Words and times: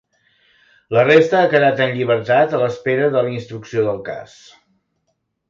La 0.95 1.03
resta 1.09 1.37
ha 1.41 1.51
quedat 1.51 1.83
en 1.85 1.93
llibertat 1.97 2.57
a 2.57 2.63
l’espera 2.63 3.11
de 3.17 3.23
la 3.29 3.35
instrucció 3.35 3.85
del 3.91 4.01
cas. 4.11 4.35